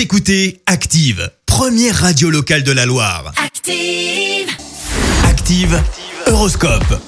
Vous 0.00 0.04
écoutez 0.04 0.62
Active, 0.64 1.30
première 1.44 1.94
radio 1.94 2.30
locale 2.30 2.62
de 2.62 2.72
la 2.72 2.86
Loire. 2.86 3.34
Active. 3.36 4.48
Active, 5.28 5.78
Horoscope. 6.26 7.02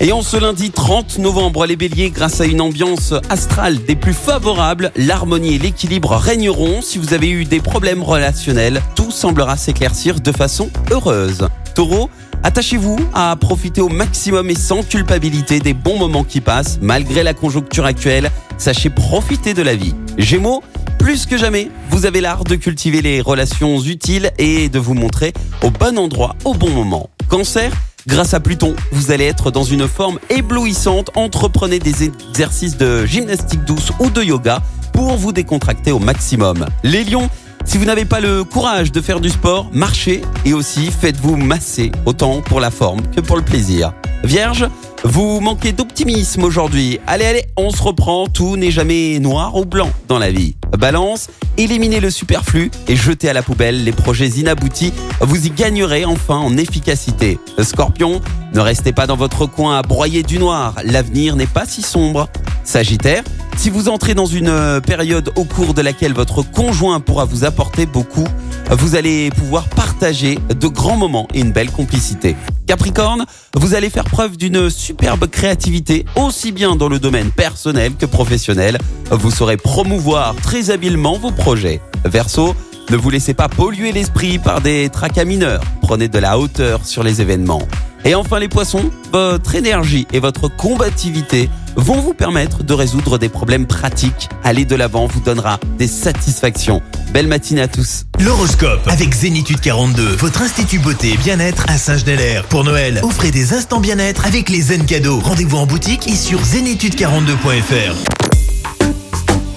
Et 0.00 0.12
en 0.12 0.22
ce 0.22 0.38
lundi 0.38 0.70
30 0.70 1.18
novembre, 1.18 1.66
les 1.66 1.76
béliers, 1.76 2.08
grâce 2.08 2.40
à 2.40 2.46
une 2.46 2.62
ambiance 2.62 3.12
astrale 3.28 3.84
des 3.84 3.96
plus 3.96 4.14
favorables, 4.14 4.92
l'harmonie 4.96 5.56
et 5.56 5.58
l'équilibre 5.58 6.16
régneront. 6.16 6.80
Si 6.80 6.96
vous 6.96 7.12
avez 7.12 7.28
eu 7.28 7.44
des 7.44 7.60
problèmes 7.60 8.02
relationnels, 8.02 8.80
tout 8.94 9.10
semblera 9.10 9.58
s'éclaircir 9.58 10.18
de 10.18 10.32
façon 10.32 10.70
heureuse. 10.90 11.48
Taureau, 11.74 12.08
attachez-vous 12.44 12.96
à 13.12 13.36
profiter 13.36 13.82
au 13.82 13.90
maximum 13.90 14.48
et 14.48 14.54
sans 14.54 14.82
culpabilité 14.82 15.60
des 15.60 15.74
bons 15.74 15.98
moments 15.98 16.24
qui 16.24 16.40
passent, 16.40 16.78
malgré 16.80 17.22
la 17.22 17.34
conjoncture 17.34 17.84
actuelle. 17.84 18.30
Sachez 18.56 18.88
profiter 18.88 19.52
de 19.52 19.60
la 19.60 19.76
vie. 19.76 19.94
Gémeaux, 20.16 20.62
plus 20.98 21.26
que 21.26 21.38
jamais, 21.38 21.70
vous 21.90 22.06
avez 22.06 22.20
l'art 22.20 22.44
de 22.44 22.56
cultiver 22.56 23.00
les 23.00 23.20
relations 23.20 23.80
utiles 23.80 24.32
et 24.38 24.68
de 24.68 24.78
vous 24.78 24.94
montrer 24.94 25.32
au 25.62 25.70
bon 25.70 25.98
endroit 25.98 26.34
au 26.44 26.54
bon 26.54 26.70
moment. 26.70 27.08
Cancer, 27.28 27.72
grâce 28.06 28.34
à 28.34 28.40
Pluton, 28.40 28.74
vous 28.92 29.10
allez 29.10 29.24
être 29.24 29.50
dans 29.50 29.62
une 29.62 29.88
forme 29.88 30.18
éblouissante. 30.28 31.10
Entreprenez 31.14 31.78
des 31.78 32.04
exercices 32.04 32.76
de 32.76 33.06
gymnastique 33.06 33.64
douce 33.64 33.92
ou 34.00 34.10
de 34.10 34.22
yoga 34.22 34.60
pour 34.92 35.16
vous 35.16 35.32
décontracter 35.32 35.92
au 35.92 35.98
maximum. 35.98 36.66
Les 36.82 37.04
lions, 37.04 37.30
si 37.64 37.78
vous 37.78 37.84
n'avez 37.84 38.04
pas 38.04 38.20
le 38.20 38.44
courage 38.44 38.92
de 38.92 39.00
faire 39.00 39.20
du 39.20 39.30
sport, 39.30 39.70
marchez 39.72 40.22
et 40.44 40.54
aussi 40.54 40.90
faites-vous 40.90 41.36
masser, 41.36 41.92
autant 42.04 42.40
pour 42.42 42.60
la 42.60 42.70
forme 42.70 43.02
que 43.14 43.20
pour 43.20 43.36
le 43.36 43.42
plaisir. 43.42 43.92
Vierge, 44.24 44.68
vous 45.04 45.40
manquez 45.40 45.72
d'optimisme 45.72 46.42
aujourd'hui. 46.42 46.98
Allez, 47.06 47.24
allez, 47.24 47.44
on 47.56 47.70
se 47.70 47.82
reprend. 47.82 48.26
Tout 48.26 48.56
n'est 48.56 48.70
jamais 48.70 49.18
noir 49.20 49.54
ou 49.56 49.64
blanc 49.64 49.90
dans 50.08 50.18
la 50.18 50.30
vie. 50.30 50.56
Balance, 50.76 51.28
éliminez 51.56 52.00
le 52.00 52.10
superflu 52.10 52.70
et 52.88 52.96
jetez 52.96 53.28
à 53.28 53.32
la 53.32 53.42
poubelle 53.42 53.84
les 53.84 53.92
projets 53.92 54.28
inaboutis. 54.28 54.92
Vous 55.20 55.46
y 55.46 55.50
gagnerez 55.50 56.04
enfin 56.04 56.36
en 56.36 56.56
efficacité. 56.56 57.38
Scorpion, 57.62 58.20
ne 58.52 58.60
restez 58.60 58.92
pas 58.92 59.06
dans 59.06 59.16
votre 59.16 59.46
coin 59.46 59.78
à 59.78 59.82
broyer 59.82 60.22
du 60.22 60.38
noir. 60.38 60.74
L'avenir 60.84 61.36
n'est 61.36 61.46
pas 61.46 61.64
si 61.64 61.82
sombre. 61.82 62.28
Sagittaire, 62.64 63.22
si 63.56 63.70
vous 63.70 63.88
entrez 63.88 64.14
dans 64.14 64.26
une 64.26 64.48
euh, 64.48 64.80
période 64.80 65.32
au 65.36 65.44
cours 65.44 65.74
de 65.74 65.82
laquelle 65.82 66.12
votre 66.12 66.42
conjoint 66.42 67.00
pourra 67.00 67.24
vous 67.24 67.44
apporter 67.44 67.86
beaucoup, 67.86 68.26
vous 68.70 68.94
allez 68.94 69.30
pouvoir 69.30 69.68
de 70.00 70.66
grands 70.68 70.96
moments 70.96 71.26
et 71.34 71.40
une 71.40 71.50
belle 71.50 71.70
complicité. 71.70 72.36
Capricorne, 72.66 73.24
vous 73.56 73.74
allez 73.74 73.90
faire 73.90 74.04
preuve 74.04 74.36
d'une 74.36 74.70
superbe 74.70 75.26
créativité, 75.26 76.04
aussi 76.16 76.52
bien 76.52 76.76
dans 76.76 76.88
le 76.88 76.98
domaine 76.98 77.30
personnel 77.30 77.94
que 77.98 78.06
professionnel. 78.06 78.78
Vous 79.10 79.30
saurez 79.30 79.56
promouvoir 79.56 80.36
très 80.36 80.70
habilement 80.70 81.18
vos 81.18 81.32
projets. 81.32 81.80
Verseau, 82.04 82.54
ne 82.90 82.96
vous 82.96 83.10
laissez 83.10 83.34
pas 83.34 83.48
polluer 83.48 83.92
l'esprit 83.92 84.38
par 84.38 84.60
des 84.60 84.88
tracas 84.88 85.24
mineurs. 85.24 85.62
Prenez 85.82 86.08
de 86.08 86.18
la 86.18 86.38
hauteur 86.38 86.84
sur 86.84 87.02
les 87.02 87.20
événements. 87.20 87.62
Et 88.04 88.14
enfin 88.14 88.38
les 88.38 88.48
poissons, 88.48 88.90
votre 89.12 89.54
énergie 89.56 90.06
et 90.12 90.20
votre 90.20 90.48
combativité 90.48 91.50
vont 91.78 92.00
vous 92.00 92.14
permettre 92.14 92.62
de 92.64 92.74
résoudre 92.74 93.18
des 93.18 93.28
problèmes 93.28 93.66
pratiques. 93.66 94.28
Aller 94.44 94.64
de 94.64 94.74
l'avant 94.74 95.06
vous 95.06 95.20
donnera 95.20 95.58
des 95.78 95.86
satisfactions. 95.86 96.82
Belle 97.12 97.28
matinée 97.28 97.62
à 97.62 97.68
tous. 97.68 98.04
L'horoscope 98.20 98.86
avec 98.88 99.14
Zénitude 99.14 99.60
42, 99.60 100.16
votre 100.16 100.42
institut 100.42 100.78
beauté 100.78 101.12
et 101.12 101.16
bien-être 101.16 101.64
à 101.68 101.78
Saint-Genélaire. 101.78 102.44
Pour 102.44 102.64
Noël, 102.64 103.00
offrez 103.02 103.30
des 103.30 103.54
instants 103.54 103.80
bien-être 103.80 104.26
avec 104.26 104.48
les 104.50 104.60
zen 104.60 104.84
cadeaux. 104.84 105.20
Rendez-vous 105.20 105.56
en 105.56 105.66
boutique 105.66 106.08
et 106.08 106.16
sur 106.16 106.40
zénitude42.fr. 106.40 107.94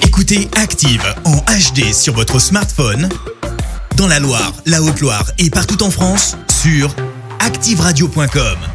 Écoutez 0.04 0.48
Active 0.56 1.04
en 1.26 1.38
HD 1.38 1.94
sur 1.94 2.14
votre 2.14 2.40
smartphone, 2.40 3.10
dans 3.98 4.08
la 4.08 4.20
Loire, 4.20 4.54
la 4.66 4.82
Haute-Loire 4.82 5.32
et 5.40 5.50
partout 5.50 5.84
en 5.84 5.92
France, 5.92 6.38
sur 6.62 6.96
activeradio.com. 7.40 8.71